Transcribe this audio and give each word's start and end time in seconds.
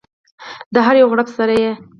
د 0.73 0.75
هر 0.85 0.95
یو 1.01 1.07
غړپ 1.11 1.27
سره 1.37 1.53
یې 1.63 1.71